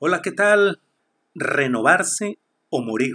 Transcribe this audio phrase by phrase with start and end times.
[0.00, 0.82] Hola, ¿qué tal?
[1.36, 3.14] Renovarse o morir.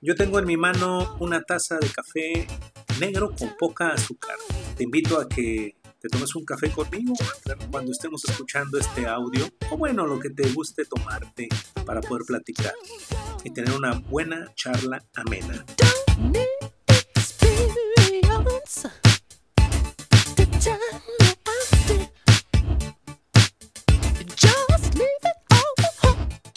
[0.00, 2.46] Yo tengo en mi mano una taza de café
[2.98, 4.36] negro con poca azúcar.
[4.78, 7.14] Te invito a que te tomes un café conmigo
[7.70, 11.48] cuando estemos escuchando este audio o bueno, lo que te guste tomarte
[11.86, 12.74] para poder platicar
[13.42, 15.64] y tener una buena charla amena.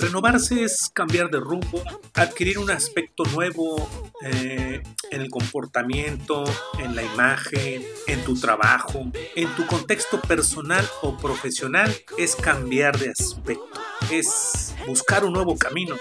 [0.08, 3.90] Renovarse es cambiar de rumbo, adquirir un aspecto nuevo
[4.24, 6.46] eh, en el comportamiento,
[6.80, 13.10] en la imagen, en tu trabajo, en tu contexto personal o profesional, es cambiar de
[13.10, 15.98] aspecto, es buscar un nuevo camino.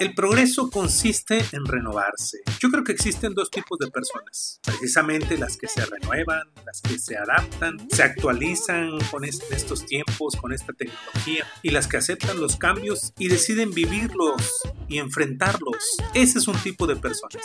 [0.00, 2.38] El progreso consiste en renovarse.
[2.58, 6.98] Yo creo que existen dos tipos de personas, precisamente las que se renuevan, las que
[6.98, 12.56] se adaptan, se actualizan con estos tiempos, con esta tecnología, y las que aceptan los
[12.56, 14.42] cambios y deciden vivirlos
[14.88, 15.76] y enfrentarlos.
[16.12, 17.44] Ese es un tipo de personas.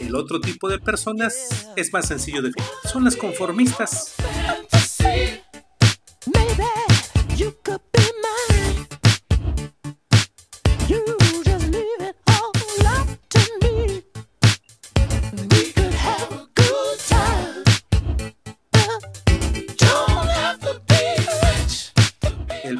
[0.00, 2.70] El otro tipo de personas es más sencillo de definir.
[2.84, 4.14] Son las conformistas.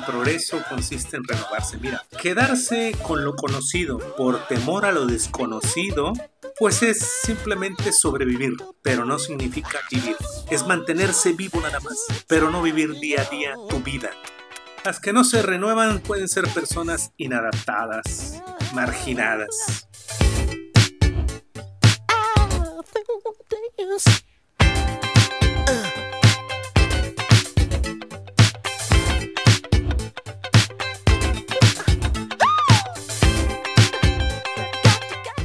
[0.05, 1.79] Progreso consiste en renovarse.
[1.79, 6.13] Mira, quedarse con lo conocido por temor a lo desconocido,
[6.59, 10.17] pues es simplemente sobrevivir, pero no significa vivir.
[10.51, 14.11] Es mantenerse vivo nada más, pero no vivir día a día tu vida.
[14.85, 18.41] Las que no se renuevan pueden ser personas inadaptadas,
[18.75, 19.89] marginadas.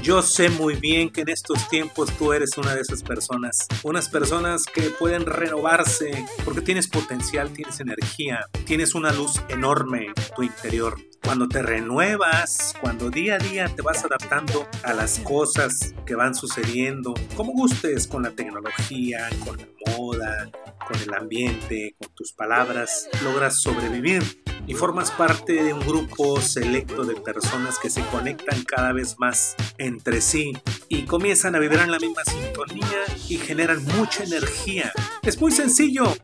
[0.03, 4.09] Yo sé muy bien que en estos tiempos tú eres una de esas personas, unas
[4.09, 10.43] personas que pueden renovarse porque tienes potencial, tienes energía, tienes una luz enorme en tu
[10.43, 10.99] interior.
[11.23, 16.35] Cuando te renuevas, cuando día a día te vas adaptando a las cosas que van
[16.35, 20.51] sucediendo, como gustes con la tecnología, con la moda,
[20.85, 27.03] con el ambiente, con tus palabras, logras sobrevivir y formas parte de un grupo selecto
[27.03, 30.53] de personas que se conectan cada vez más entre sí
[30.87, 34.91] y comienzan a vibrar en la misma sintonía y generan mucha energía.
[35.23, 36.15] Es muy sencillo.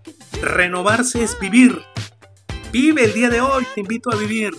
[0.41, 1.81] Renovarse es vivir.
[2.71, 4.53] Vive el día de hoy, te invito a vivir.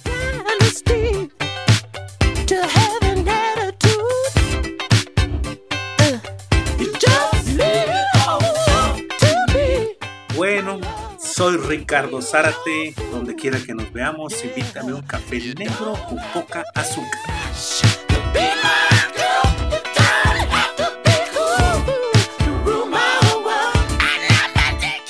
[10.35, 10.81] Bueno,
[11.35, 12.95] soy Ricardo Zárate.
[13.11, 17.21] Donde quiera que nos veamos, invítame un café negro con poca azúcar.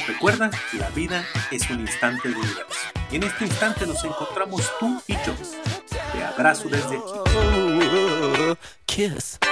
[0.07, 2.65] Recuerda, la vida es un instante de universo.
[3.11, 5.35] Y en este instante nos encontramos tú y yo.
[6.13, 6.99] Te abrazo desde
[8.87, 9.50] aquí.